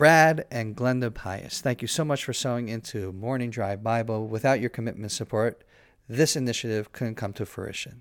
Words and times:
Brad 0.00 0.46
and 0.50 0.74
Glenda 0.74 1.12
Pius, 1.12 1.60
thank 1.60 1.82
you 1.82 1.86
so 1.86 2.06
much 2.06 2.24
for 2.24 2.32
sewing 2.32 2.70
into 2.70 3.12
Morning 3.12 3.50
Drive 3.50 3.82
Bible. 3.82 4.26
Without 4.26 4.58
your 4.58 4.70
commitment 4.70 5.02
and 5.02 5.12
support, 5.12 5.62
this 6.08 6.36
initiative 6.36 6.90
couldn't 6.92 7.16
come 7.16 7.34
to 7.34 7.44
fruition. 7.44 8.00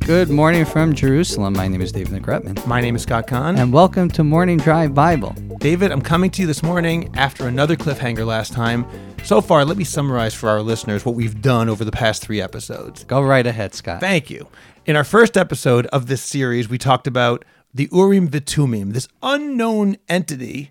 Good 0.00 0.28
morning 0.28 0.64
from 0.64 0.92
Jerusalem. 0.92 1.52
My 1.52 1.68
name 1.68 1.80
is 1.80 1.92
David 1.92 2.20
McRetman. 2.20 2.66
My 2.66 2.80
name 2.80 2.96
is 2.96 3.02
Scott 3.02 3.28
Kahn. 3.28 3.56
And 3.58 3.72
welcome 3.72 4.08
to 4.10 4.24
Morning 4.24 4.56
Drive 4.56 4.92
Bible. 4.92 5.36
David, 5.58 5.92
I'm 5.92 6.02
coming 6.02 6.30
to 6.30 6.42
you 6.42 6.48
this 6.48 6.64
morning 6.64 7.12
after 7.14 7.46
another 7.46 7.76
cliffhanger 7.76 8.26
last 8.26 8.52
time. 8.52 8.84
So 9.26 9.40
far, 9.40 9.64
let 9.64 9.76
me 9.76 9.82
summarize 9.82 10.34
for 10.34 10.48
our 10.48 10.62
listeners 10.62 11.04
what 11.04 11.16
we've 11.16 11.42
done 11.42 11.68
over 11.68 11.84
the 11.84 11.90
past 11.90 12.22
three 12.22 12.40
episodes. 12.40 13.02
Go 13.02 13.20
right 13.20 13.44
ahead, 13.44 13.74
Scott. 13.74 13.98
Thank 13.98 14.30
you. 14.30 14.46
In 14.86 14.94
our 14.94 15.02
first 15.02 15.36
episode 15.36 15.86
of 15.86 16.06
this 16.06 16.22
series, 16.22 16.68
we 16.68 16.78
talked 16.78 17.08
about 17.08 17.44
the 17.74 17.88
Urim 17.90 18.28
Vitumim, 18.28 18.92
this 18.92 19.08
unknown 19.24 19.96
entity 20.08 20.70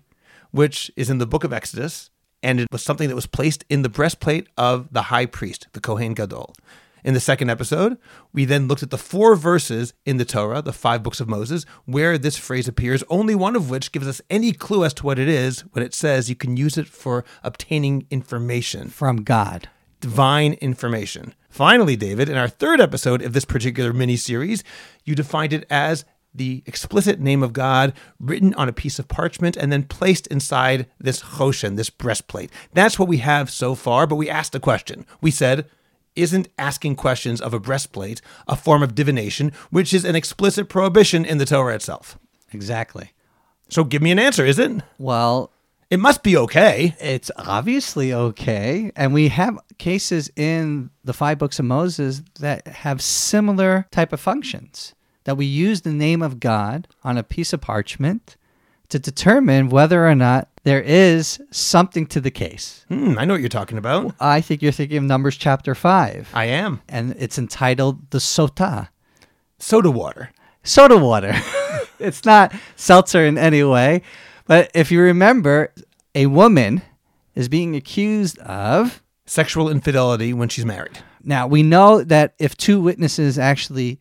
which 0.52 0.90
is 0.96 1.10
in 1.10 1.18
the 1.18 1.26
book 1.26 1.44
of 1.44 1.52
Exodus, 1.52 2.08
and 2.42 2.58
it 2.58 2.68
was 2.72 2.82
something 2.82 3.10
that 3.10 3.14
was 3.14 3.26
placed 3.26 3.62
in 3.68 3.82
the 3.82 3.90
breastplate 3.90 4.46
of 4.56 4.90
the 4.90 5.02
high 5.02 5.26
priest, 5.26 5.66
the 5.74 5.80
Kohen 5.80 6.14
Gadol. 6.14 6.54
In 7.04 7.14
the 7.14 7.20
second 7.20 7.50
episode, 7.50 7.98
we 8.32 8.44
then 8.44 8.66
looked 8.66 8.82
at 8.82 8.90
the 8.90 8.98
four 8.98 9.36
verses 9.36 9.94
in 10.04 10.16
the 10.16 10.24
Torah, 10.24 10.62
the 10.62 10.72
five 10.72 11.02
books 11.02 11.20
of 11.20 11.28
Moses, 11.28 11.64
where 11.84 12.18
this 12.18 12.36
phrase 12.36 12.66
appears, 12.66 13.04
only 13.08 13.34
one 13.34 13.54
of 13.54 13.70
which 13.70 13.92
gives 13.92 14.08
us 14.08 14.20
any 14.28 14.52
clue 14.52 14.84
as 14.84 14.94
to 14.94 15.06
what 15.06 15.18
it 15.18 15.28
is 15.28 15.60
when 15.72 15.84
it 15.84 15.94
says 15.94 16.28
you 16.28 16.36
can 16.36 16.56
use 16.56 16.76
it 16.76 16.88
for 16.88 17.24
obtaining 17.44 18.06
information 18.10 18.88
from 18.88 19.22
God. 19.22 19.68
Divine 20.00 20.54
information. 20.54 21.34
Finally, 21.48 21.96
David, 21.96 22.28
in 22.28 22.36
our 22.36 22.48
third 22.48 22.80
episode 22.80 23.22
of 23.22 23.32
this 23.32 23.44
particular 23.44 23.92
mini 23.92 24.16
series, 24.16 24.62
you 25.04 25.14
defined 25.14 25.52
it 25.52 25.64
as 25.70 26.04
the 26.34 26.62
explicit 26.66 27.18
name 27.18 27.42
of 27.42 27.52
God 27.52 27.92
written 28.20 28.52
on 28.54 28.68
a 28.68 28.72
piece 28.72 28.98
of 28.98 29.08
parchment 29.08 29.56
and 29.56 29.72
then 29.72 29.84
placed 29.84 30.26
inside 30.26 30.86
this 30.98 31.22
choshen, 31.22 31.76
this 31.76 31.90
breastplate. 31.90 32.50
That's 32.74 32.98
what 32.98 33.08
we 33.08 33.18
have 33.18 33.50
so 33.50 33.74
far, 33.74 34.06
but 34.06 34.16
we 34.16 34.28
asked 34.28 34.54
a 34.54 34.60
question. 34.60 35.06
We 35.20 35.30
said, 35.30 35.66
isn't 36.16 36.48
asking 36.58 36.96
questions 36.96 37.40
of 37.40 37.54
a 37.54 37.60
breastplate 37.60 38.20
a 38.48 38.56
form 38.56 38.82
of 38.82 38.94
divination, 38.94 39.52
which 39.70 39.94
is 39.94 40.04
an 40.04 40.16
explicit 40.16 40.68
prohibition 40.68 41.24
in 41.24 41.38
the 41.38 41.46
Torah 41.46 41.74
itself? 41.74 42.18
Exactly. 42.52 43.12
So 43.68 43.84
give 43.84 44.02
me 44.02 44.10
an 44.10 44.18
answer, 44.18 44.44
is 44.44 44.58
it? 44.58 44.82
Well, 44.98 45.50
it 45.90 46.00
must 46.00 46.22
be 46.22 46.36
okay. 46.36 46.96
It's 47.00 47.30
obviously 47.36 48.12
okay. 48.12 48.90
And 48.96 49.14
we 49.14 49.28
have 49.28 49.58
cases 49.78 50.30
in 50.36 50.90
the 51.04 51.12
five 51.12 51.38
books 51.38 51.58
of 51.58 51.64
Moses 51.64 52.22
that 52.40 52.66
have 52.66 53.00
similar 53.00 53.86
type 53.90 54.12
of 54.12 54.20
functions 54.20 54.94
that 55.24 55.36
we 55.36 55.46
use 55.46 55.80
the 55.80 55.92
name 55.92 56.22
of 56.22 56.40
God 56.40 56.88
on 57.04 57.18
a 57.18 57.22
piece 57.22 57.52
of 57.52 57.60
parchment 57.60 58.36
to 58.88 58.98
determine 58.98 59.68
whether 59.68 60.06
or 60.06 60.14
not 60.14 60.48
there 60.66 60.82
is 60.82 61.40
something 61.52 62.06
to 62.06 62.20
the 62.20 62.32
case. 62.32 62.84
Hmm, 62.88 63.16
I 63.16 63.24
know 63.24 63.34
what 63.34 63.40
you're 63.40 63.48
talking 63.48 63.78
about. 63.78 64.16
I 64.18 64.40
think 64.40 64.62
you're 64.62 64.72
thinking 64.72 64.98
of 64.98 65.04
Numbers 65.04 65.36
chapter 65.36 65.76
5. 65.76 66.30
I 66.34 66.46
am. 66.46 66.82
And 66.88 67.14
it's 67.20 67.38
entitled 67.38 68.10
The 68.10 68.18
Sota. 68.18 68.88
Soda 69.60 69.92
water. 69.92 70.32
Soda 70.64 70.96
water. 70.98 71.34
it's 72.00 72.24
not 72.24 72.52
seltzer 72.74 73.24
in 73.24 73.38
any 73.38 73.62
way. 73.62 74.02
But 74.48 74.72
if 74.74 74.90
you 74.90 75.00
remember, 75.00 75.72
a 76.16 76.26
woman 76.26 76.82
is 77.36 77.48
being 77.48 77.76
accused 77.76 78.36
of 78.40 79.04
sexual 79.24 79.68
infidelity 79.68 80.32
when 80.32 80.48
she's 80.48 80.66
married. 80.66 80.98
Now, 81.22 81.46
we 81.46 81.62
know 81.62 82.02
that 82.02 82.34
if 82.40 82.56
two 82.56 82.80
witnesses 82.80 83.38
actually 83.38 84.00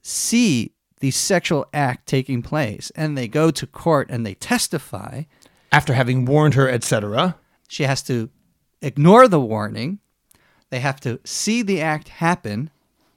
see 0.00 0.74
the 1.00 1.10
sexual 1.10 1.66
act 1.74 2.06
taking 2.06 2.40
place 2.40 2.92
and 2.94 3.18
they 3.18 3.26
go 3.26 3.50
to 3.50 3.66
court 3.66 4.06
and 4.10 4.24
they 4.24 4.34
testify 4.34 5.24
after 5.74 5.92
having 5.92 6.24
warned 6.24 6.54
her 6.54 6.68
etc 6.68 7.36
she 7.68 7.84
has 7.84 8.02
to 8.02 8.30
ignore 8.84 9.26
the 9.26 9.40
warning. 9.40 9.98
They 10.70 10.80
have 10.80 11.00
to 11.00 11.20
see 11.24 11.62
the 11.62 11.80
act 11.80 12.08
happen 12.08 12.70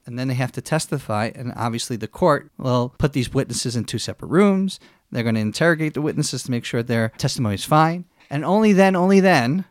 and 0.05 0.17
then 0.17 0.29
they 0.29 0.35
have 0.35 0.53
to 0.53 0.61
testify 0.61 1.31
and 1.35 1.53
obviously 1.55 1.97
the 1.97 2.07
court 2.07 2.49
will 2.57 2.95
put 2.97 3.13
these 3.13 3.33
witnesses 3.33 3.75
in 3.75 3.83
two 3.83 3.99
separate 3.99 4.29
rooms. 4.29 4.79
They're 5.11 5.23
going 5.23 5.35
to 5.35 5.41
interrogate 5.41 5.93
the 5.93 6.01
witnesses 6.01 6.43
to 6.43 6.51
make 6.51 6.65
sure 6.65 6.81
their 6.81 7.09
testimony 7.17 7.55
is 7.55 7.65
fine. 7.65 8.05
And 8.29 8.43
only 8.43 8.73
then 8.73 8.95
only 8.95 9.19
then 9.19 9.65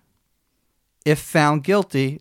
if 1.04 1.18
found 1.18 1.64
guilty 1.64 2.20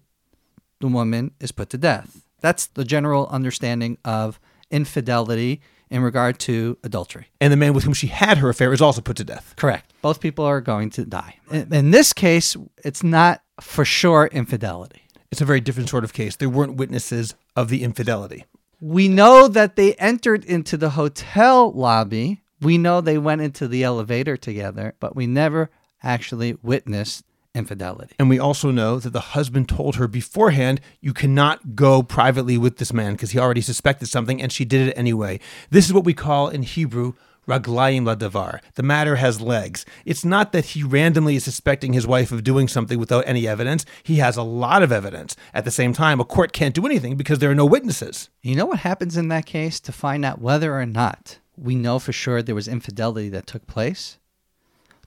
the 0.80 0.88
woman 0.88 1.32
is 1.40 1.52
put 1.52 1.70
to 1.72 1.78
death. 1.78 2.24
That's 2.42 2.68
the 2.68 2.84
general 2.84 3.28
understanding 3.28 3.98
of 4.06 4.40
infidelity 4.70 5.62
in 5.96 6.02
regard 6.02 6.38
to 6.40 6.78
adultery. 6.84 7.28
And 7.40 7.54
the 7.54 7.58
man 7.58 7.74
with 7.74 7.86
whom 7.86 7.94
she 7.94 8.08
had 8.08 8.40
her 8.40 8.50
affair 8.50 8.74
is 8.74 8.82
also 8.82 9.00
put 9.00 9.16
to 9.18 9.24
death. 9.24 9.54
Correct. 9.56 9.94
Both 10.02 10.20
people 10.20 10.44
are 10.44 10.60
going 10.60 10.90
to 10.92 11.06
die. 11.06 11.40
In, 11.50 11.74
in 11.74 11.92
this 11.92 12.12
case, 12.12 12.58
it's 12.84 13.02
not 13.02 13.42
for 13.62 13.86
sure 13.86 14.28
infidelity. 14.28 15.04
It's 15.32 15.40
a 15.40 15.46
very 15.46 15.62
different 15.62 15.88
sort 15.88 16.04
of 16.04 16.12
case. 16.12 16.36
There 16.36 16.50
weren't 16.50 16.76
witnesses 16.76 17.36
of 17.56 17.70
the 17.70 17.82
infidelity. 17.82 18.44
We 18.82 19.08
know 19.08 19.48
that 19.48 19.78
they 19.78 19.94
entered 19.94 20.44
into 20.44 20.76
the 20.76 20.92
hotel 20.92 21.72
lobby. 21.72 22.42
We 22.60 22.78
know 22.78 23.00
they 23.00 23.18
went 23.18 23.42
into 23.42 23.68
the 23.68 23.84
elevator 23.84 24.36
together, 24.36 24.96
but 25.00 25.16
we 25.16 25.28
never 25.28 25.72
actually 26.04 26.58
witnessed 26.62 27.24
infidelity. 27.56 28.16
And 28.20 28.30
we 28.30 28.38
also 28.38 28.70
know 28.70 29.00
that 29.00 29.12
the 29.12 29.20
husband 29.20 29.70
told 29.70 29.96
her 29.96 30.08
beforehand, 30.08 30.82
you 31.00 31.14
cannot 31.14 31.76
go 31.76 32.04
privately 32.04 32.58
with 32.58 32.78
this 32.78 32.94
man 32.94 33.14
because 33.14 33.32
he 33.32 33.40
already 33.40 33.62
suspected 33.62 34.08
something 34.08 34.42
and 34.42 34.52
she 34.52 34.66
did 34.66 34.88
it 34.88 34.94
anyway. 34.98 35.40
This 35.70 35.86
is 35.86 35.94
what 35.94 36.04
we 36.04 36.14
call 36.14 36.50
in 36.50 36.64
Hebrew 36.64 37.14
raglayim 37.48 38.04
ladavar. 38.04 38.60
The 38.74 38.84
matter 38.84 39.18
has 39.18 39.40
legs. 39.40 39.86
It's 40.04 40.26
not 40.26 40.52
that 40.52 40.66
he 40.66 40.84
randomly 40.84 41.36
is 41.36 41.44
suspecting 41.44 41.94
his 41.94 42.08
wife 42.08 42.32
of 42.32 42.44
doing 42.44 42.68
something 42.68 43.00
without 43.00 43.24
any 43.28 43.48
evidence. 43.48 43.86
He 44.04 44.16
has 44.16 44.38
a 44.38 44.44
lot 44.44 44.84
of 44.84 44.92
evidence. 44.92 45.36
At 45.54 45.66
the 45.66 45.72
same 45.72 45.94
time, 45.94 46.20
a 46.20 46.26
court 46.26 46.54
can't 46.54 46.76
do 46.76 46.86
anything 46.86 47.16
because 47.16 47.40
there 47.40 47.52
are 47.52 47.56
no 47.56 47.66
witnesses. 47.66 48.30
You 48.42 48.56
know 48.56 48.66
what 48.66 48.80
happens 48.80 49.16
in 49.18 49.28
that 49.30 49.46
case 49.46 49.80
to 49.82 49.92
find 49.92 50.26
out 50.26 50.42
whether 50.42 50.74
or 50.74 50.86
not 50.86 51.40
we 51.56 51.76
know 51.76 52.00
for 52.00 52.12
sure 52.12 52.42
there 52.42 52.56
was 52.56 52.68
infidelity 52.68 53.30
that 53.30 53.48
took 53.48 53.68
place? 53.68 54.18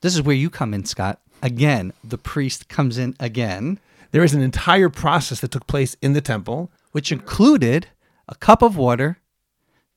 This 0.00 0.14
is 0.14 0.22
where 0.22 0.36
you 0.36 0.48
come 0.48 0.74
in, 0.74 0.84
Scott 0.84 1.20
again, 1.42 1.92
the 2.02 2.18
priest 2.18 2.68
comes 2.68 2.98
in 2.98 3.14
again. 3.20 3.78
There 4.10 4.24
is 4.24 4.34
an 4.34 4.42
entire 4.42 4.88
process 4.88 5.40
that 5.40 5.50
took 5.50 5.66
place 5.66 5.96
in 6.00 6.12
the 6.12 6.20
temple, 6.20 6.70
which 6.92 7.12
included 7.12 7.88
a 8.28 8.34
cup 8.34 8.62
of 8.62 8.76
water, 8.76 9.18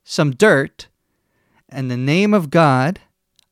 some 0.03 0.31
dirt, 0.31 0.88
and 1.69 1.90
the 1.90 1.97
name 1.97 2.34
of 2.34 2.50
God 2.50 3.00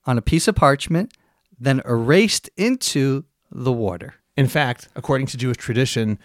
on 0.05 0.17
a 0.17 0.21
piece 0.21 0.47
of 0.47 0.55
parchment, 0.55 1.13
then 1.59 1.81
erased 1.85 2.49
into 2.57 3.25
the 3.51 3.71
water. 3.71 4.15
In 4.35 4.47
fact, 4.47 4.87
according 4.95 5.27
to 5.27 5.37
Jewish 5.37 5.57
tradition, 5.57 6.19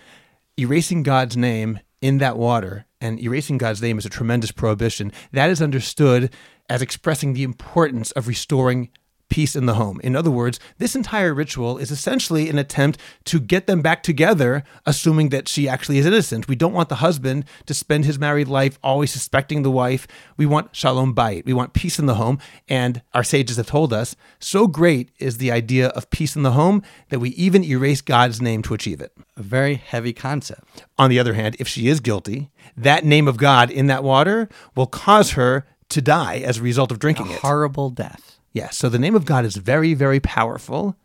erasing 0.58 1.02
God's 1.02 1.36
name 1.36 1.80
in 2.00 2.18
that 2.18 2.36
water 2.36 2.86
and 3.00 3.20
erasing 3.20 3.58
God's 3.58 3.82
name 3.82 3.98
is 3.98 4.06
a 4.06 4.10
tremendous 4.10 4.52
prohibition. 4.52 5.12
That 5.32 5.50
is 5.50 5.60
understood 5.60 6.32
as 6.68 6.82
expressing 6.82 7.32
the 7.32 7.42
importance 7.42 8.10
of 8.12 8.28
restoring 8.28 8.90
peace 9.28 9.56
in 9.56 9.66
the 9.66 9.74
home. 9.74 10.00
In 10.02 10.14
other 10.14 10.30
words, 10.30 10.60
this 10.78 10.94
entire 10.94 11.34
ritual 11.34 11.78
is 11.78 11.90
essentially 11.90 12.48
an 12.48 12.58
attempt 12.58 12.98
to 13.24 13.40
get 13.40 13.66
them 13.66 13.82
back 13.82 14.02
together, 14.02 14.64
assuming 14.86 15.30
that 15.30 15.48
she 15.48 15.68
actually 15.68 15.98
is 15.98 16.06
innocent. 16.06 16.48
We 16.48 16.56
don't 16.56 16.72
want 16.72 16.88
the 16.88 16.96
husband 16.96 17.44
to 17.66 17.74
spend 17.74 18.04
his 18.04 18.18
married 18.18 18.48
life 18.48 18.78
always 18.82 19.12
suspecting 19.12 19.62
the 19.62 19.70
wife. 19.70 20.06
We 20.36 20.46
want 20.46 20.74
shalom 20.74 21.14
bayit. 21.14 21.44
We 21.44 21.52
want 21.52 21.72
peace 21.72 21.98
in 21.98 22.06
the 22.06 22.14
home. 22.14 22.38
And 22.68 23.02
our 23.12 23.24
sages 23.24 23.56
have 23.56 23.66
told 23.66 23.92
us 23.92 24.16
so 24.38 24.66
great 24.66 25.10
is 25.18 25.38
the 25.38 25.50
idea 25.50 25.88
of 25.88 26.10
peace 26.10 26.36
in 26.36 26.42
the 26.42 26.52
home 26.52 26.82
that 27.08 27.18
we 27.18 27.30
even 27.30 27.64
erase 27.64 28.00
God's 28.00 28.40
name 28.40 28.62
to 28.62 28.74
achieve 28.74 29.00
it. 29.00 29.12
A 29.36 29.42
very 29.42 29.74
heavy 29.74 30.12
concept. 30.12 30.84
On 30.98 31.10
the 31.10 31.18
other 31.18 31.34
hand, 31.34 31.56
if 31.58 31.66
she 31.66 31.88
is 31.88 32.00
guilty, 32.00 32.50
that 32.76 33.04
name 33.04 33.28
of 33.28 33.36
God 33.36 33.70
in 33.70 33.86
that 33.86 34.04
water 34.04 34.48
will 34.76 34.86
cause 34.86 35.32
her 35.32 35.66
to 35.88 36.00
die 36.00 36.38
as 36.38 36.58
a 36.58 36.62
result 36.62 36.90
of 36.90 36.98
drinking 36.98 37.28
a 37.28 37.32
it. 37.32 37.38
Horrible 37.40 37.90
death. 37.90 38.38
Yes. 38.54 38.78
So 38.78 38.88
the 38.88 38.98
name 38.98 39.14
of 39.14 39.26
God 39.26 39.44
is 39.44 39.56
very, 39.56 39.92
very 39.92 40.20
powerful 40.20 40.96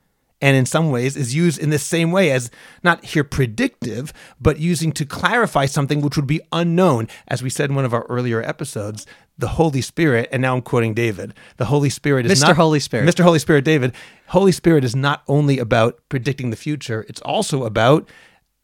and 0.41 0.55
in 0.55 0.65
some 0.65 0.89
ways 0.91 1.17
is 1.17 1.35
used 1.35 1.59
in 1.59 1.69
the 1.69 1.79
same 1.79 2.11
way 2.11 2.31
as 2.31 2.49
not 2.83 3.03
here 3.03 3.23
predictive, 3.23 4.13
but 4.39 4.59
using 4.59 4.91
to 4.93 5.05
clarify 5.05 5.65
something 5.65 6.01
which 6.01 6.15
would 6.15 6.27
be 6.27 6.41
unknown. 6.51 7.07
As 7.27 7.43
we 7.43 7.49
said 7.49 7.69
in 7.69 7.75
one 7.75 7.85
of 7.85 7.93
our 7.93 8.03
earlier 8.03 8.41
episodes, 8.41 9.05
the 9.37 9.49
Holy 9.49 9.81
Spirit, 9.81 10.29
and 10.31 10.41
now 10.41 10.55
I'm 10.55 10.61
quoting 10.61 10.93
David, 10.93 11.33
the 11.57 11.65
Holy 11.65 11.89
Spirit 11.89 12.25
is 12.25 12.39
Mr. 12.39 12.47
not 12.47 12.55
Holy 12.55 12.79
Spirit. 12.79 13.07
Mr. 13.07 13.23
Holy 13.23 13.39
Spirit, 13.39 13.65
David, 13.65 13.93
Holy 14.27 14.51
Spirit 14.51 14.83
is 14.83 14.95
not 14.95 15.23
only 15.27 15.59
about 15.59 15.99
predicting 16.09 16.49
the 16.49 16.55
future, 16.55 17.05
it's 17.09 17.21
also 17.21 17.63
about 17.63 18.07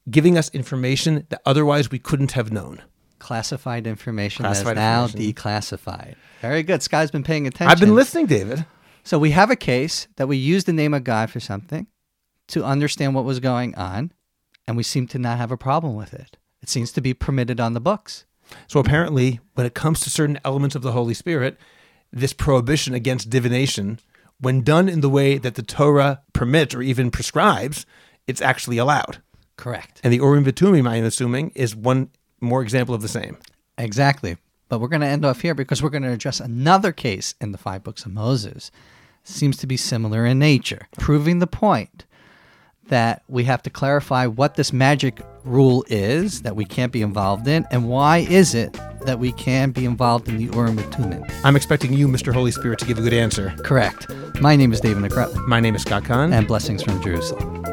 giving 0.10 0.38
us 0.38 0.50
information 0.50 1.26
that 1.30 1.42
otherwise 1.46 1.92
we 1.92 2.00
couldn't 2.00 2.34
have 2.34 2.52
known. 2.52 2.82
Classified 3.20 3.88
information 3.88 4.44
classified 4.44 4.78
that's 4.78 5.16
now 5.16 5.20
declassified. 5.20 6.16
Very 6.42 6.62
good. 6.62 6.84
Sky's 6.84 7.10
been 7.10 7.24
paying 7.24 7.48
attention. 7.48 7.72
I've 7.72 7.80
been 7.80 7.96
listening, 7.96 8.28
David. 8.28 8.66
So 9.06 9.20
we 9.20 9.32
have 9.32 9.52
a 9.52 9.56
case 9.56 10.08
that 10.16 10.28
we 10.28 10.36
use 10.36 10.64
the 10.64 10.74
name 10.74 10.96
of 10.96 11.04
God 11.04 11.30
for 11.30 11.40
something 11.40 11.86
to 12.48 12.66
understand 12.66 13.14
what 13.14 13.24
was 13.24 13.40
going 13.40 13.76
on, 13.76 14.12
and 14.68 14.76
we 14.76 14.82
seem 14.82 15.06
to 15.10 15.20
not 15.20 15.38
have 15.38 15.52
a 15.52 15.58
problem 15.58 15.94
with 15.94 16.12
it. 16.12 16.38
It 16.64 16.70
seems 16.70 16.92
to 16.94 17.02
be 17.02 17.14
permitted 17.14 17.60
on 17.60 17.74
the 17.74 17.80
books. 17.80 18.26
So 18.66 18.80
apparently, 18.80 19.40
when 19.54 19.68
it 19.68 19.76
comes 19.76 20.00
to 20.00 20.10
certain 20.10 20.40
elements 20.44 20.76
of 20.76 20.82
the 20.82 20.92
Holy 20.92 21.14
Spirit, 21.14 21.60
this 22.12 22.34
prohibition 22.34 22.96
against 22.96 23.30
divination, 23.30 24.00
when 24.40 24.64
done 24.64 24.90
in 24.90 25.02
the 25.02 25.10
way 25.10 25.38
that 25.38 25.54
the 25.54 25.62
Torah 25.62 26.24
permits 26.34 26.74
or 26.74 26.82
even 26.82 27.12
prescribes, 27.12 27.86
it's 28.26 28.42
actually 28.42 28.80
allowed. 28.80 29.22
Correct. 29.56 30.02
And 30.04 30.12
the 30.12 30.18
Urim 30.18 30.46
Vitumim, 30.46 30.90
I 30.90 30.96
am 30.96 31.06
assuming, 31.06 31.52
is 31.52 31.76
one 31.76 32.10
more 32.42 32.64
example 32.64 32.96
of 32.96 33.04
the 33.04 33.08
same. 33.08 33.38
Exactly. 33.78 34.38
But 34.68 34.80
we're 34.80 34.88
going 34.88 35.02
to 35.02 35.08
end 35.08 35.26
off 35.26 35.42
here 35.42 35.54
because 35.54 35.84
we're 35.84 35.90
going 35.90 36.04
to 36.04 36.12
address 36.12 36.40
another 36.40 36.92
case 36.92 37.36
in 37.40 37.52
the 37.52 37.60
five 37.60 37.84
books 37.84 38.04
of 38.04 38.14
Moses. 38.14 38.72
Seems 39.28 39.58
to 39.58 39.66
be 39.68 39.76
similar 39.76 40.24
in 40.24 40.38
nature, 40.38 40.88
proving 41.00 41.40
the 41.40 41.48
point 41.48 42.06
that 42.90 43.24
we 43.28 43.46
have 43.46 43.64
to 43.64 43.72
clarify 43.72 44.28
what 44.28 44.54
this 44.54 44.72
magic 44.72 45.20
rule 45.44 45.84
is 45.88 46.44
that 46.44 46.56
we 46.56 46.64
can't 46.64 46.92
be 46.92 47.02
involved 47.02 47.48
in 47.48 47.66
and 47.72 47.90
why 47.90 48.20
is 48.20 48.54
it 48.54 48.72
that 49.08 49.18
we 49.18 49.32
can 49.32 49.72
be 49.72 49.84
involved 49.84 50.28
in 50.30 50.38
the 50.38 50.44
Urim 50.56 50.78
and 50.78 50.94
Thummim. 50.94 51.26
I'm 51.44 51.56
expecting 51.56 51.94
you, 51.94 52.08
Mr. 52.08 52.32
Holy 52.34 52.52
Spirit, 52.52 52.78
to 52.80 52.86
give 52.86 53.00
a 53.00 53.02
good 53.02 53.14
answer. 53.14 53.56
Correct. 53.64 54.08
My 54.42 54.56
name 54.56 54.72
is 54.72 54.80
David 54.80 55.02
McCrutland 55.02 55.48
My 55.48 55.60
name 55.60 55.74
is 55.74 55.82
Scott 55.82 56.06
Kahn. 56.06 56.32
and 56.32 56.48
blessings 56.48 56.84
from 56.84 57.02
Jerusalem. 57.02 57.64